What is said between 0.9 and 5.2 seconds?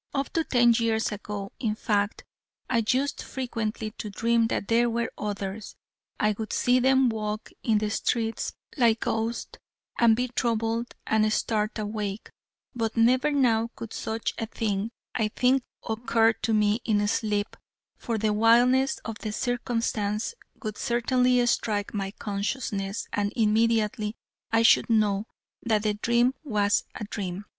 ago, in fact, I used frequently to dream that there were